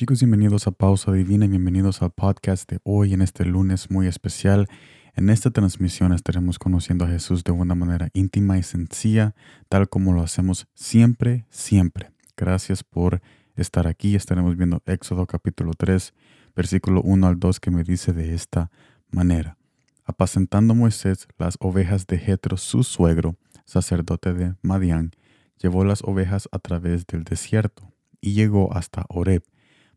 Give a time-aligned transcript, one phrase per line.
[0.00, 4.06] Chicos, bienvenidos a Pausa Divina y bienvenidos al podcast de hoy en este lunes muy
[4.06, 4.66] especial.
[5.14, 9.34] En esta transmisión estaremos conociendo a Jesús de una manera íntima y sencilla,
[9.68, 12.12] tal como lo hacemos siempre, siempre.
[12.34, 13.20] Gracias por
[13.56, 14.16] estar aquí.
[14.16, 16.14] Estaremos viendo Éxodo capítulo 3,
[16.56, 18.70] versículo 1 al 2 que me dice de esta
[19.10, 19.58] manera.
[20.06, 23.36] Apacentando Moisés las ovejas de Jetro, su suegro,
[23.66, 25.10] sacerdote de Madián,
[25.58, 29.42] llevó las ovejas a través del desierto y llegó hasta Horeb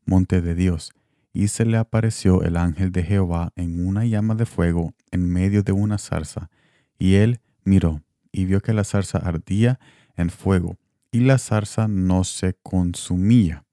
[0.06, 0.92] monte de Dios,
[1.34, 5.64] y se le apareció el ángel de Jehová en una llama de fuego en medio
[5.64, 6.50] de una zarza,
[7.00, 9.80] y él miró y vio que la zarza ardía
[10.16, 10.78] en fuego,
[11.12, 13.64] y la zarza no se consumía.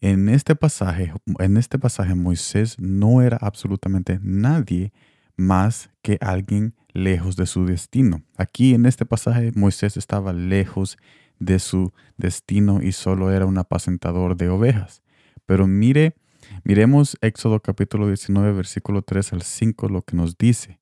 [0.00, 4.92] En este pasaje, en este pasaje Moisés no era absolutamente nadie
[5.36, 8.22] más que alguien lejos de su destino.
[8.36, 10.98] Aquí en este pasaje Moisés estaba lejos
[11.38, 15.02] de su destino y solo era un apacentador de ovejas.
[15.46, 16.14] Pero mire,
[16.64, 20.80] miremos Éxodo capítulo 19, versículo 3 al 5, lo que nos dice.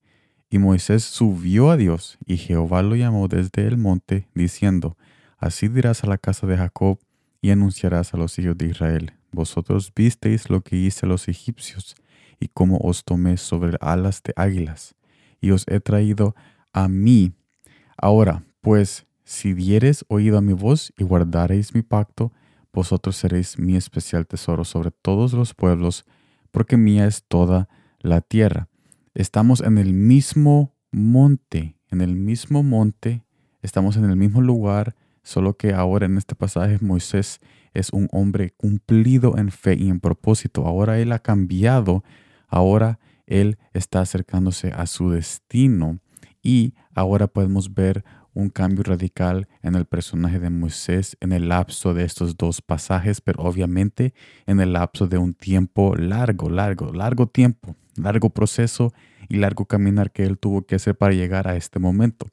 [0.51, 4.97] Y Moisés subió a Dios, y Jehová lo llamó desde el monte, diciendo,
[5.39, 6.99] Así dirás a la casa de Jacob,
[7.43, 11.97] y anunciarás a los hijos de Israel, Vosotros visteis lo que hice a los egipcios,
[12.41, 14.95] y cómo os tomé sobre alas de águilas,
[15.41, 16.35] y os he traído
[16.73, 17.33] a mí.
[17.97, 22.33] Ahora, pues, si dieres oído a mi voz y guardareis mi pacto,
[22.75, 26.05] vosotros seréis mi especial tesoro sobre todos los pueblos,
[26.51, 27.69] porque mía es toda
[28.01, 28.69] la tierra.
[29.15, 33.25] Estamos en el mismo monte, en el mismo monte,
[33.63, 37.41] estamos en el mismo lugar, solo que ahora en este pasaje Moisés
[37.73, 40.67] es un hombre cumplido en fe y en propósito.
[40.67, 42.03] Ahora él ha cambiado,
[42.49, 46.01] ahora él está acercándose a su destino
[46.43, 51.95] y ahora podemos ver un cambio radical en el personaje de Moisés en el lapso
[51.95, 54.13] de estos dos pasajes, pero obviamente
[54.47, 58.93] en el lapso de un tiempo largo, largo, largo tiempo, largo proceso
[59.29, 62.27] y largo caminar que él tuvo que hacer para llegar a este momento.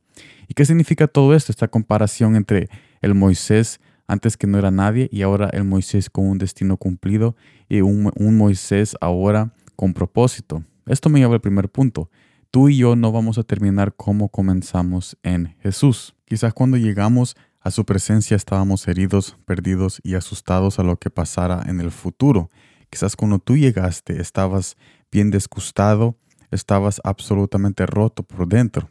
[0.47, 1.51] ¿Y qué significa todo esto?
[1.51, 2.67] Esta comparación entre
[3.01, 7.35] el Moisés antes que no era nadie y ahora el Moisés con un destino cumplido
[7.69, 10.63] y un, un Moisés ahora con propósito.
[10.85, 12.09] Esto me lleva al primer punto
[12.51, 16.15] tú y yo no vamos a terminar como comenzamos en Jesús.
[16.25, 21.63] Quizás cuando llegamos a su presencia estábamos heridos, perdidos y asustados a lo que pasara
[21.67, 22.51] en el futuro.
[22.89, 24.75] Quizás cuando tú llegaste estabas
[25.11, 26.17] bien desgustado,
[26.51, 28.89] estabas absolutamente roto por dentro.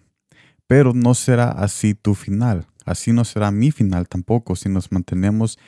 [0.67, 2.67] Pero no será así tu final.
[2.87, 5.59] Así no será mi final tampoco si nos mantenemos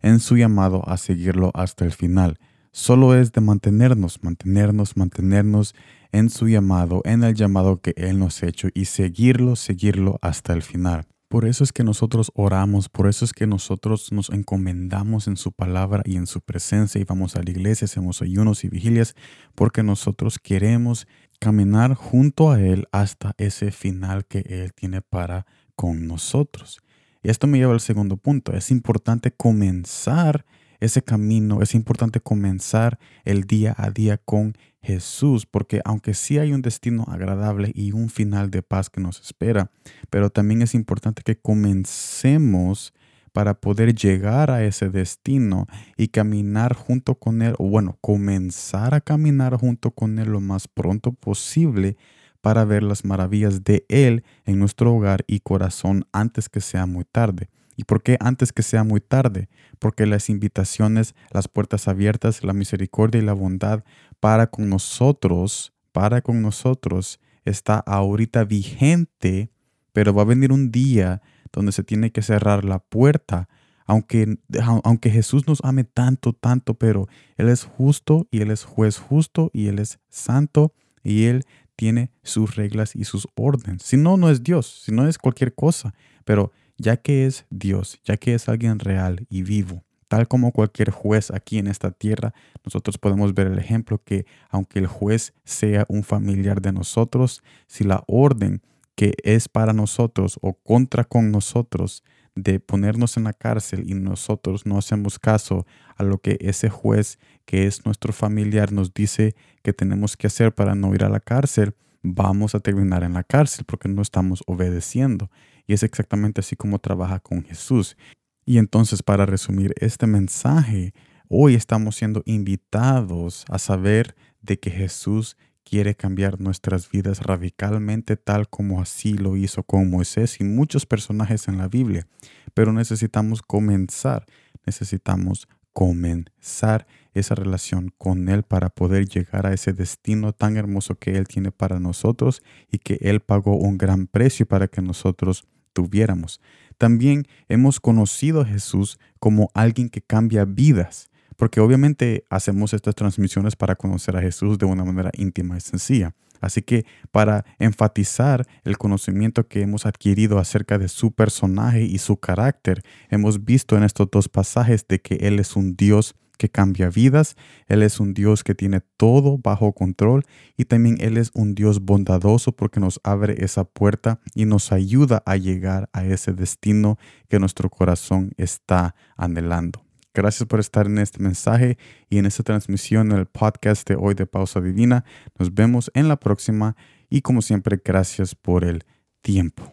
[0.00, 2.38] en su llamado a seguirlo hasta el final.
[2.74, 5.74] Solo es de mantenernos, mantenernos, mantenernos
[6.10, 10.54] en su llamado, en el llamado que Él nos ha hecho y seguirlo, seguirlo hasta
[10.54, 11.06] el final.
[11.28, 15.52] Por eso es que nosotros oramos, por eso es que nosotros nos encomendamos en su
[15.52, 19.14] palabra y en su presencia y vamos a la iglesia, hacemos ayunos y vigilias,
[19.54, 21.06] porque nosotros queremos
[21.40, 25.44] caminar junto a Él hasta ese final que Él tiene para
[25.74, 26.80] con nosotros.
[27.22, 28.52] Y esto me lleva al segundo punto.
[28.52, 30.46] Es importante comenzar
[30.82, 36.52] ese camino, es importante comenzar el día a día con Jesús, porque aunque sí hay
[36.52, 39.70] un destino agradable y un final de paz que nos espera,
[40.10, 42.92] pero también es importante que comencemos
[43.32, 45.66] para poder llegar a ese destino
[45.96, 50.68] y caminar junto con Él, o bueno, comenzar a caminar junto con Él lo más
[50.68, 51.96] pronto posible
[52.40, 57.04] para ver las maravillas de Él en nuestro hogar y corazón antes que sea muy
[57.04, 57.48] tarde.
[57.76, 59.48] ¿Y por qué antes que sea muy tarde?
[59.78, 63.84] Porque las invitaciones, las puertas abiertas, la misericordia y la bondad
[64.20, 69.50] para con nosotros, para con nosotros, está ahorita vigente,
[69.92, 71.22] pero va a venir un día
[71.52, 73.48] donde se tiene que cerrar la puerta.
[73.84, 74.38] Aunque,
[74.84, 79.50] aunque Jesús nos ame tanto, tanto, pero Él es justo y Él es juez justo
[79.52, 80.72] y Él es santo
[81.02, 81.44] y Él
[81.76, 83.82] tiene sus reglas y sus órdenes.
[83.82, 85.94] Si no, no es Dios, si no es cualquier cosa.
[86.24, 90.90] Pero ya que es Dios, ya que es alguien real y vivo, tal como cualquier
[90.90, 92.34] juez aquí en esta tierra,
[92.64, 97.84] nosotros podemos ver el ejemplo que aunque el juez sea un familiar de nosotros, si
[97.84, 98.62] la orden
[98.94, 102.04] que es para nosotros o contra con nosotros
[102.34, 105.66] de ponernos en la cárcel y nosotros no hacemos caso
[105.96, 110.54] a lo que ese juez que es nuestro familiar nos dice que tenemos que hacer
[110.54, 114.42] para no ir a la cárcel, vamos a terminar en la cárcel porque no estamos
[114.46, 115.30] obedeciendo.
[115.66, 117.96] Y es exactamente así como trabaja con Jesús.
[118.44, 120.94] Y entonces, para resumir este mensaje,
[121.28, 128.48] hoy estamos siendo invitados a saber de que Jesús quiere cambiar nuestras vidas radicalmente tal
[128.48, 132.06] como así lo hizo con Moisés y muchos personajes en la Biblia.
[132.52, 134.26] Pero necesitamos comenzar,
[134.66, 141.16] necesitamos comenzar esa relación con Él para poder llegar a ese destino tan hermoso que
[141.16, 146.40] Él tiene para nosotros y que Él pagó un gran precio para que nosotros tuviéramos.
[146.78, 153.56] También hemos conocido a Jesús como alguien que cambia vidas, porque obviamente hacemos estas transmisiones
[153.56, 156.14] para conocer a Jesús de una manera íntima y sencilla.
[156.42, 162.18] Así que para enfatizar el conocimiento que hemos adquirido acerca de su personaje y su
[162.18, 166.90] carácter, hemos visto en estos dos pasajes de que Él es un Dios que cambia
[166.90, 167.36] vidas,
[167.68, 170.24] Él es un Dios que tiene todo bajo control
[170.56, 175.22] y también Él es un Dios bondadoso porque nos abre esa puerta y nos ayuda
[175.24, 176.98] a llegar a ese destino
[177.28, 179.84] que nuestro corazón está anhelando.
[180.14, 181.78] Gracias por estar en este mensaje
[182.10, 185.04] y en esta transmisión en el podcast de hoy de Pausa Divina.
[185.38, 186.76] Nos vemos en la próxima
[187.08, 188.84] y como siempre, gracias por el
[189.22, 189.71] tiempo.